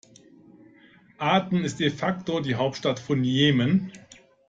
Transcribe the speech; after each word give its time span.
Aden 1.19 1.63
ist 1.63 1.79
de 1.79 1.91
facto 1.91 2.39
die 2.39 2.55
Hauptstadt 2.55 2.99
von 2.99 3.23
Jemen. 3.23 3.91